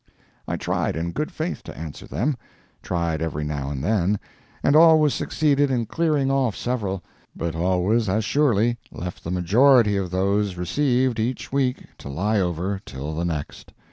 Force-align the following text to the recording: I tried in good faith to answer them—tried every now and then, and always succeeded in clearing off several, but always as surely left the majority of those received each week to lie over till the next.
I 0.47 0.55
tried 0.57 0.95
in 0.95 1.11
good 1.11 1.31
faith 1.31 1.61
to 1.65 1.77
answer 1.77 2.07
them—tried 2.07 3.21
every 3.21 3.43
now 3.43 3.69
and 3.69 3.83
then, 3.83 4.17
and 4.63 4.75
always 4.75 5.13
succeeded 5.13 5.69
in 5.69 5.85
clearing 5.85 6.31
off 6.31 6.55
several, 6.55 7.03
but 7.35 7.53
always 7.53 8.09
as 8.09 8.25
surely 8.25 8.79
left 8.91 9.23
the 9.23 9.29
majority 9.29 9.97
of 9.97 10.09
those 10.09 10.55
received 10.57 11.19
each 11.19 11.51
week 11.51 11.85
to 11.99 12.09
lie 12.09 12.39
over 12.39 12.81
till 12.83 13.13
the 13.13 13.25
next. 13.25 13.73